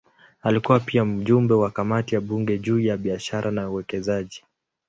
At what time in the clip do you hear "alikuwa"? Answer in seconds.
0.41-0.79